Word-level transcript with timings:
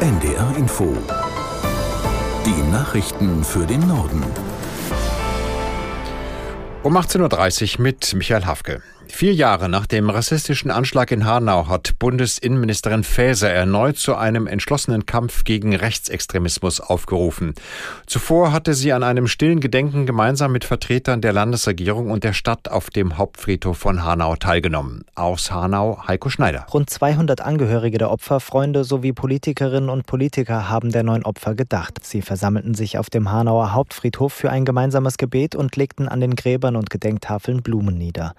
NDR 0.00 0.54
Info. 0.58 0.94
Die 2.44 2.70
Nachrichten 2.70 3.42
für 3.42 3.64
den 3.66 3.80
Norden. 3.88 4.22
Um 6.82 6.98
18.30 6.98 7.78
Uhr 7.78 7.82
mit 7.82 8.14
Michael 8.14 8.44
Hafke. 8.44 8.82
Vier 9.08 9.32
Jahre 9.32 9.68
nach 9.68 9.86
dem 9.86 10.10
rassistischen 10.10 10.70
Anschlag 10.70 11.10
in 11.10 11.24
Hanau 11.24 11.68
hat 11.68 11.98
Bundesinnenministerin 11.98 13.02
Faeser 13.02 13.50
erneut 13.50 13.96
zu 13.96 14.14
einem 14.14 14.46
entschlossenen 14.46 15.06
Kampf 15.06 15.44
gegen 15.44 15.74
Rechtsextremismus 15.74 16.80
aufgerufen. 16.80 17.54
Zuvor 18.06 18.52
hatte 18.52 18.74
sie 18.74 18.92
an 18.92 19.02
einem 19.02 19.26
stillen 19.26 19.60
Gedenken 19.60 20.04
gemeinsam 20.04 20.52
mit 20.52 20.64
Vertretern 20.64 21.20
der 21.20 21.32
Landesregierung 21.32 22.10
und 22.10 22.24
der 22.24 22.34
Stadt 22.34 22.68
auf 22.68 22.90
dem 22.90 23.16
Hauptfriedhof 23.16 23.78
von 23.78 24.04
Hanau 24.04 24.36
teilgenommen. 24.36 25.04
Aus 25.14 25.50
Hanau 25.50 26.02
Heiko 26.06 26.28
Schneider. 26.28 26.66
Rund 26.72 26.90
200 26.90 27.40
Angehörige 27.40 27.98
der 27.98 28.10
Opfer, 28.10 28.40
Freunde 28.40 28.84
sowie 28.84 29.12
Politikerinnen 29.12 29.88
und 29.88 30.06
Politiker 30.06 30.68
haben 30.68 30.90
der 30.90 31.04
neuen 31.04 31.24
Opfer 31.24 31.54
gedacht. 31.54 32.00
Sie 32.02 32.20
versammelten 32.22 32.74
sich 32.74 32.98
auf 32.98 33.08
dem 33.08 33.30
Hanauer 33.32 33.72
Hauptfriedhof 33.72 34.32
für 34.32 34.50
ein 34.50 34.64
gemeinsames 34.64 35.16
Gebet 35.16 35.54
und 35.54 35.76
legten 35.76 36.08
an 36.08 36.20
den 36.20 36.36
Gräbern 36.36 36.76
und 36.76 36.90
Gedenktafeln 36.90 37.62
Blumen 37.62 37.96
nieder. 37.96 38.34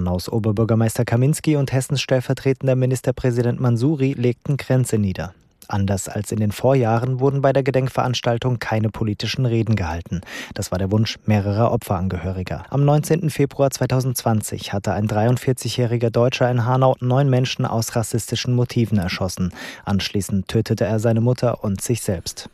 Hanaus 0.00 0.32
Oberbürgermeister 0.32 1.04
Kaminski 1.04 1.56
und 1.56 1.74
Hessens 1.74 2.00
stellvertretender 2.00 2.74
Ministerpräsident 2.74 3.60
Mansuri 3.60 4.14
legten 4.14 4.56
Grenze 4.56 4.96
nieder. 4.96 5.34
Anders 5.70 6.08
als 6.08 6.32
in 6.32 6.40
den 6.40 6.50
Vorjahren 6.50 7.20
wurden 7.20 7.42
bei 7.42 7.52
der 7.52 7.62
Gedenkveranstaltung 7.62 8.58
keine 8.58 8.90
politischen 8.90 9.46
Reden 9.46 9.76
gehalten. 9.76 10.20
Das 10.54 10.72
war 10.72 10.78
der 10.78 10.90
Wunsch 10.90 11.16
mehrerer 11.26 11.70
Opferangehöriger. 11.70 12.64
Am 12.70 12.84
19. 12.84 13.30
Februar 13.30 13.70
2020 13.70 14.72
hatte 14.72 14.92
ein 14.92 15.06
43-jähriger 15.06 16.10
Deutscher 16.10 16.50
in 16.50 16.64
Hanau 16.64 16.96
neun 17.00 17.30
Menschen 17.30 17.66
aus 17.66 17.94
rassistischen 17.94 18.54
Motiven 18.54 18.98
erschossen. 18.98 19.52
Anschließend 19.84 20.48
tötete 20.48 20.84
er 20.84 20.98
seine 20.98 21.20
Mutter 21.20 21.62
und 21.62 21.80
sich 21.80 22.02
selbst. 22.02 22.50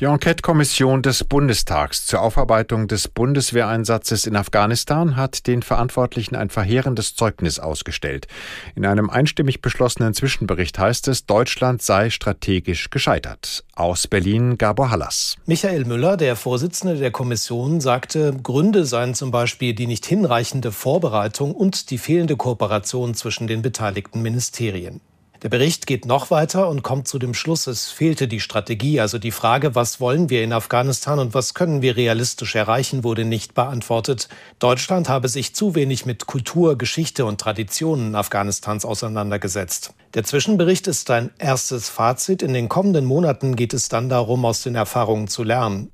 Die 0.00 0.06
Enquete-Kommission 0.06 1.02
des 1.02 1.22
Bundestags 1.22 2.06
zur 2.06 2.20
Aufarbeitung 2.20 2.88
des 2.88 3.06
Bundeswehreinsatzes 3.06 4.26
in 4.26 4.34
Afghanistan 4.34 5.14
hat 5.14 5.46
den 5.46 5.62
Verantwortlichen 5.62 6.34
ein 6.34 6.50
verheerendes 6.50 7.14
Zeugnis 7.14 7.60
ausgestellt. 7.60 8.26
In 8.74 8.84
einem 8.84 9.08
einstimmig 9.08 9.62
beschlossenen 9.62 10.14
Zwischenbericht 10.14 10.78
heißt 10.78 11.06
es, 11.06 11.26
Deutschland 11.26 11.80
sei 11.80 12.10
strategisch 12.10 12.55
strategisch 12.56 12.90
gescheitert. 12.90 13.64
Aus 13.74 14.06
Berlin 14.06 14.56
Gabor 14.56 14.90
Hallas. 14.90 15.36
Michael 15.46 15.84
Müller, 15.84 16.16
der 16.16 16.36
Vorsitzende 16.36 16.96
der 16.96 17.10
Kommission, 17.10 17.80
sagte, 17.80 18.34
Gründe 18.42 18.86
seien 18.86 19.14
zum 19.14 19.30
Beispiel 19.30 19.74
die 19.74 19.86
nicht 19.86 20.06
hinreichende 20.06 20.72
Vorbereitung 20.72 21.54
und 21.54 21.90
die 21.90 21.98
fehlende 21.98 22.36
Kooperation 22.36 23.14
zwischen 23.14 23.46
den 23.46 23.62
beteiligten 23.62 24.22
Ministerien. 24.22 25.00
Der 25.42 25.48
Bericht 25.48 25.86
geht 25.86 26.06
noch 26.06 26.30
weiter 26.30 26.68
und 26.68 26.82
kommt 26.82 27.08
zu 27.08 27.18
dem 27.18 27.34
Schluss, 27.34 27.66
es 27.66 27.88
fehlte 27.88 28.28
die 28.28 28.40
Strategie, 28.40 29.00
also 29.00 29.18
die 29.18 29.30
Frage, 29.30 29.74
was 29.74 30.00
wollen 30.00 30.30
wir 30.30 30.42
in 30.42 30.52
Afghanistan 30.52 31.18
und 31.18 31.34
was 31.34 31.54
können 31.54 31.82
wir 31.82 31.96
realistisch 31.96 32.54
erreichen, 32.54 33.04
wurde 33.04 33.24
nicht 33.24 33.54
beantwortet. 33.54 34.28
Deutschland 34.58 35.08
habe 35.08 35.28
sich 35.28 35.54
zu 35.54 35.74
wenig 35.74 36.06
mit 36.06 36.26
Kultur, 36.26 36.78
Geschichte 36.78 37.24
und 37.26 37.40
Traditionen 37.40 38.14
Afghanistans 38.14 38.84
auseinandergesetzt. 38.84 39.92
Der 40.14 40.24
Zwischenbericht 40.24 40.86
ist 40.86 41.10
ein 41.10 41.30
erstes 41.38 41.88
Fazit. 41.88 42.42
In 42.42 42.54
den 42.54 42.68
kommenden 42.68 43.04
Monaten 43.04 43.56
geht 43.56 43.74
es 43.74 43.88
dann 43.88 44.08
darum, 44.08 44.44
aus 44.44 44.62
den 44.62 44.74
Erfahrungen 44.74 45.28
zu 45.28 45.42
lernen. 45.42 45.92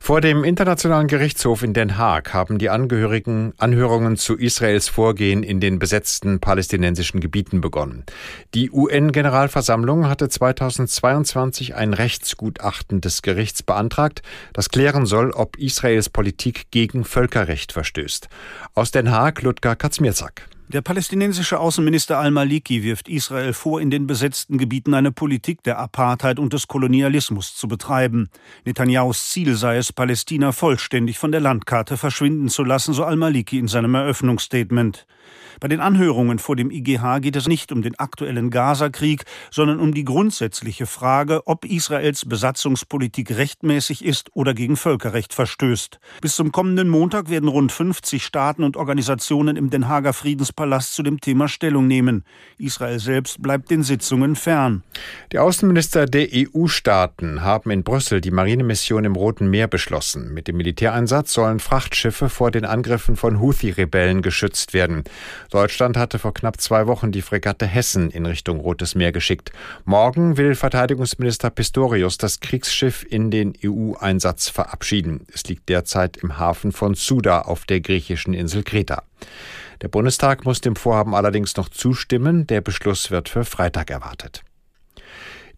Vor 0.00 0.20
dem 0.20 0.44
Internationalen 0.44 1.06
Gerichtshof 1.06 1.62
in 1.62 1.74
Den 1.74 1.96
Haag 1.96 2.34
haben 2.34 2.58
die 2.58 2.70
Angehörigen 2.70 3.52
Anhörungen 3.58 4.16
zu 4.16 4.36
Israels 4.36 4.88
Vorgehen 4.88 5.42
in 5.42 5.60
den 5.60 5.78
besetzten 5.78 6.40
palästinensischen 6.40 7.20
Gebieten 7.20 7.60
begonnen. 7.60 8.04
Die 8.54 8.70
UN-Generalversammlung 8.70 10.08
hatte 10.08 10.28
2022 10.28 11.74
ein 11.74 11.94
Rechtsgutachten 11.94 13.00
des 13.00 13.22
Gerichts 13.22 13.62
beantragt, 13.62 14.22
das 14.52 14.68
klären 14.68 15.06
soll, 15.06 15.30
ob 15.30 15.56
Israels 15.58 16.08
Politik 16.08 16.70
gegen 16.70 17.04
Völkerrecht 17.04 17.72
verstößt. 17.72 18.28
Aus 18.74 18.90
Den 18.90 19.10
Haag 19.10 19.42
Ludger 19.42 19.76
Katzmierzak. 19.76 20.48
Der 20.72 20.80
palästinensische 20.80 21.60
Außenminister 21.60 22.18
al-Maliki 22.18 22.82
wirft 22.82 23.06
Israel 23.06 23.52
vor, 23.52 23.82
in 23.82 23.90
den 23.90 24.06
besetzten 24.06 24.56
Gebieten 24.56 24.94
eine 24.94 25.12
Politik 25.12 25.62
der 25.64 25.78
Apartheid 25.78 26.38
und 26.38 26.54
des 26.54 26.66
Kolonialismus 26.66 27.54
zu 27.54 27.68
betreiben. 27.68 28.30
Netanyahus 28.64 29.28
Ziel 29.28 29.54
sei 29.54 29.76
es, 29.76 29.92
Palästina 29.92 30.50
vollständig 30.50 31.18
von 31.18 31.30
der 31.30 31.42
Landkarte 31.42 31.98
verschwinden 31.98 32.48
zu 32.48 32.64
lassen, 32.64 32.94
so 32.94 33.04
al-Maliki 33.04 33.58
in 33.58 33.68
seinem 33.68 33.94
Eröffnungsstatement. 33.94 35.06
Bei 35.62 35.68
den 35.68 35.78
Anhörungen 35.78 36.40
vor 36.40 36.56
dem 36.56 36.72
IGH 36.72 37.20
geht 37.20 37.36
es 37.36 37.46
nicht 37.46 37.70
um 37.70 37.82
den 37.82 37.96
aktuellen 37.96 38.50
Gaza-Krieg, 38.50 39.22
sondern 39.52 39.78
um 39.78 39.94
die 39.94 40.04
grundsätzliche 40.04 40.86
Frage, 40.86 41.46
ob 41.46 41.64
Israels 41.64 42.24
Besatzungspolitik 42.24 43.36
rechtmäßig 43.36 44.04
ist 44.04 44.30
oder 44.34 44.54
gegen 44.54 44.74
Völkerrecht 44.74 45.32
verstößt. 45.32 46.00
Bis 46.20 46.34
zum 46.34 46.50
kommenden 46.50 46.88
Montag 46.88 47.30
werden 47.30 47.48
rund 47.48 47.70
50 47.70 48.24
Staaten 48.24 48.64
und 48.64 48.76
Organisationen 48.76 49.54
im 49.54 49.70
Den 49.70 49.86
Haager 49.86 50.12
Friedenspalast 50.12 50.94
zu 50.94 51.04
dem 51.04 51.20
Thema 51.20 51.46
Stellung 51.46 51.86
nehmen. 51.86 52.24
Israel 52.58 52.98
selbst 52.98 53.40
bleibt 53.40 53.70
den 53.70 53.84
Sitzungen 53.84 54.34
fern. 54.34 54.82
Die 55.30 55.38
Außenminister 55.38 56.06
der 56.06 56.26
EU-Staaten 56.34 57.42
haben 57.42 57.70
in 57.70 57.84
Brüssel 57.84 58.20
die 58.20 58.32
Marinemission 58.32 59.04
im 59.04 59.14
Roten 59.14 59.48
Meer 59.48 59.68
beschlossen. 59.68 60.34
Mit 60.34 60.48
dem 60.48 60.56
Militäreinsatz 60.56 61.32
sollen 61.32 61.60
Frachtschiffe 61.60 62.28
vor 62.28 62.50
den 62.50 62.64
Angriffen 62.64 63.14
von 63.14 63.40
Houthi-Rebellen 63.40 64.22
geschützt 64.22 64.74
werden. 64.74 65.04
Deutschland 65.52 65.98
hatte 65.98 66.18
vor 66.18 66.32
knapp 66.32 66.58
zwei 66.62 66.86
Wochen 66.86 67.12
die 67.12 67.20
Fregatte 67.20 67.66
Hessen 67.66 68.10
in 68.10 68.24
Richtung 68.24 68.58
Rotes 68.58 68.94
Meer 68.94 69.12
geschickt. 69.12 69.52
Morgen 69.84 70.38
will 70.38 70.54
Verteidigungsminister 70.54 71.50
Pistorius 71.50 72.16
das 72.16 72.40
Kriegsschiff 72.40 73.04
in 73.06 73.30
den 73.30 73.52
EU-Einsatz 73.62 74.48
verabschieden. 74.48 75.26
Es 75.30 75.44
liegt 75.44 75.68
derzeit 75.68 76.16
im 76.16 76.38
Hafen 76.38 76.72
von 76.72 76.94
Suda 76.94 77.42
auf 77.42 77.66
der 77.66 77.82
griechischen 77.82 78.32
Insel 78.32 78.62
Kreta. 78.62 79.02
Der 79.82 79.88
Bundestag 79.88 80.46
muss 80.46 80.62
dem 80.62 80.74
Vorhaben 80.74 81.14
allerdings 81.14 81.54
noch 81.58 81.68
zustimmen. 81.68 82.46
Der 82.46 82.62
Beschluss 82.62 83.10
wird 83.10 83.28
für 83.28 83.44
Freitag 83.44 83.90
erwartet. 83.90 84.42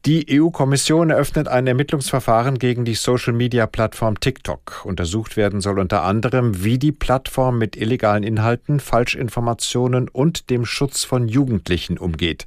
Die 0.06 0.26
EU-Kommission 0.38 1.08
eröffnet 1.08 1.48
ein 1.48 1.66
Ermittlungsverfahren 1.66 2.58
gegen 2.58 2.84
die 2.84 2.94
Social-Media-Plattform 2.94 4.20
TikTok. 4.20 4.84
Untersucht 4.84 5.38
werden 5.38 5.62
soll 5.62 5.78
unter 5.78 6.02
anderem, 6.02 6.62
wie 6.62 6.78
die 6.78 6.92
Plattform 6.92 7.56
mit 7.56 7.74
illegalen 7.74 8.22
Inhalten, 8.22 8.80
Falschinformationen 8.80 10.10
und 10.10 10.50
dem 10.50 10.66
Schutz 10.66 11.04
von 11.04 11.26
Jugendlichen 11.26 11.96
umgeht. 11.96 12.44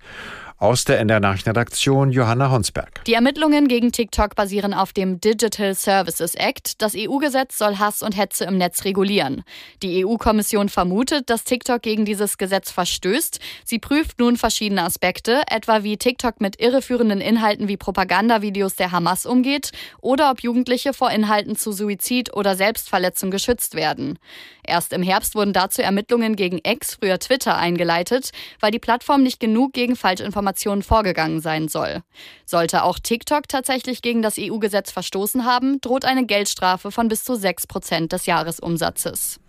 Aus 0.60 0.86
der 0.86 1.00
NDR 1.00 1.20
Nachrichtenredaktion 1.20 2.10
Johanna 2.10 2.50
Honsberg. 2.50 3.04
Die 3.06 3.14
Ermittlungen 3.14 3.68
gegen 3.68 3.92
TikTok 3.92 4.34
basieren 4.34 4.74
auf 4.74 4.92
dem 4.92 5.22
Digital 5.22 5.76
Services 5.76 6.34
Act. 6.34 6.82
Das 6.82 6.96
EU-Gesetz 6.98 7.60
soll 7.60 7.78
Hass 7.78 8.02
und 8.02 8.18
Hetze 8.18 8.46
im 8.46 8.58
Netz 8.58 8.84
regulieren. 8.84 9.44
Die 9.84 10.04
EU-Kommission 10.04 10.70
vermutet, 10.70 11.30
dass 11.30 11.44
TikTok 11.44 11.84
gegen 11.84 12.06
dieses 12.06 12.40
Gesetz 12.40 12.72
verstößt. 12.72 13.40
Sie 13.66 13.78
prüft 13.78 14.18
nun 14.18 14.36
verschiedene 14.36 14.82
Aspekte, 14.82 15.44
etwa 15.48 15.84
wie 15.84 15.96
TikTok 15.96 16.42
mit 16.42 16.60
irreführenden 16.60 17.22
Inhalten 17.22 17.68
wie 17.68 17.78
Propagandavideos 17.78 18.76
der 18.76 18.92
Hamas 18.92 19.28
umgeht 19.28 19.70
oder 20.02 20.32
ob 20.32 20.42
Jugendliche 20.42 20.94
vor 20.94 21.12
Inhalten 21.12 21.56
zu 21.56 21.72
Suizid 21.72 22.34
oder 22.34 22.56
Selbstverletzung 22.56 23.30
geschützt 23.30 23.76
werden. 23.76 24.18
Erst 24.64 24.92
im 24.92 25.04
Herbst 25.04 25.36
wurden 25.36 25.54
dazu 25.54 25.84
Ermittlungen 25.84 26.36
gegen 26.36 26.60
X, 26.64 26.96
früher 26.96 27.20
Twitter, 27.20 27.56
eingeleitet, 27.58 28.32
weil 28.60 28.72
die 28.72 28.80
Plattform 28.80 29.22
nicht 29.22 29.40
genug 29.40 29.74
gegen 29.74 29.96
Falschinformationen 29.96 30.47
Informationen 30.48 30.82
vorgegangen 30.82 31.42
sein 31.42 31.68
soll. 31.68 32.02
Sollte 32.46 32.84
auch 32.84 33.00
TikTok 33.00 33.50
tatsächlich 33.50 34.02
gegen 34.02 34.22
das 34.22 34.38
EU-Gesetz 34.40 34.92
verstoßen 34.92 35.44
haben, 35.44 35.82
droht 35.82 36.06
eine 36.06 36.26
Geldstrafe 36.26 36.90
von 36.90 37.10
bis 37.10 37.26
zu 37.26 37.36
6 37.36 37.68
Prozent 37.68 38.14
des 38.14 38.26
Jahresumsatzes. 38.28 39.42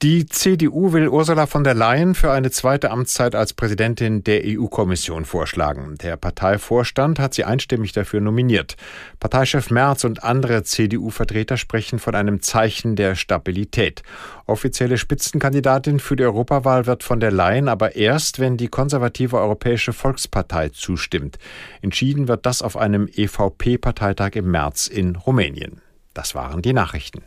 Die 0.00 0.26
CDU 0.26 0.92
will 0.92 1.08
Ursula 1.08 1.46
von 1.46 1.64
der 1.64 1.74
Leyen 1.74 2.14
für 2.14 2.30
eine 2.30 2.52
zweite 2.52 2.92
Amtszeit 2.92 3.34
als 3.34 3.52
Präsidentin 3.52 4.22
der 4.22 4.42
EU-Kommission 4.44 5.24
vorschlagen. 5.24 5.96
Der 6.00 6.16
Parteivorstand 6.16 7.18
hat 7.18 7.34
sie 7.34 7.42
einstimmig 7.42 7.92
dafür 7.92 8.20
nominiert. 8.20 8.76
Parteichef 9.18 9.70
Merz 9.70 10.04
und 10.04 10.22
andere 10.22 10.62
CDU-Vertreter 10.62 11.56
sprechen 11.56 11.98
von 11.98 12.14
einem 12.14 12.42
Zeichen 12.42 12.94
der 12.94 13.16
Stabilität. 13.16 14.02
Offizielle 14.46 14.98
Spitzenkandidatin 14.98 15.98
für 15.98 16.14
die 16.14 16.24
Europawahl 16.24 16.86
wird 16.86 17.02
von 17.02 17.18
der 17.18 17.32
Leyen 17.32 17.68
aber 17.68 17.96
erst, 17.96 18.38
wenn 18.38 18.56
die 18.56 18.68
konservative 18.68 19.36
Europäische 19.38 19.92
Volkspartei 20.38 20.68
zustimmt. 20.68 21.38
Entschieden 21.82 22.28
wird 22.28 22.46
das 22.46 22.62
auf 22.62 22.76
einem 22.76 23.08
EVP-Parteitag 23.12 24.32
im 24.34 24.50
März 24.50 24.86
in 24.86 25.16
Rumänien. 25.16 25.80
Das 26.14 26.34
waren 26.34 26.62
die 26.62 26.72
Nachrichten. 26.72 27.22